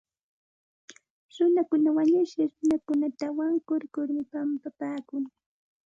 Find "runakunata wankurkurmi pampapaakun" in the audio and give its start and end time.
2.57-5.23